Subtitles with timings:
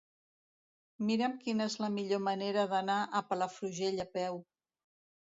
[1.09, 4.41] Mira'm quina és la millor manera d'anar a Palafrugell a peu.